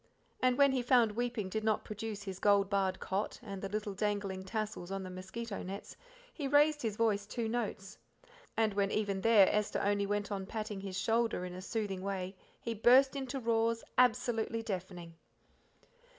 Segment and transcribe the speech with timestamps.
[0.41, 3.93] And when he found weeping did not produce his gold barred cot, and the little
[3.93, 5.95] dangling tassels on the mosquito nets,
[6.33, 7.99] he raised his voice two notes,
[8.57, 12.35] and when even there Esther only went on patting his shoulder in a soothing way
[12.59, 15.13] he burst into roars absolutely deafening.